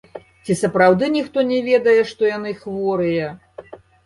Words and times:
Ці 0.45 0.53
сапраўды 0.61 1.09
ніхто 1.17 1.43
не 1.51 1.59
ведае, 1.67 1.99
што 2.13 2.21
яны 2.33 2.55
хворыя? 2.63 3.29